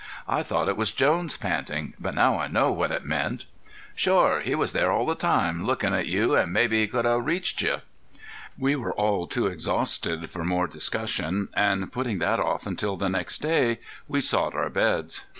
[0.27, 3.45] I thought it was Jones panting, but now I know what it meant."
[3.93, 4.39] "Shore.
[4.41, 7.61] He was there all the time, lookin' at you an' maybe he could have reached
[7.61, 7.81] you."
[8.57, 13.43] We were all too exhausted for more discussion and putting that off until the next
[13.43, 13.77] day
[14.07, 15.25] we sought our beds.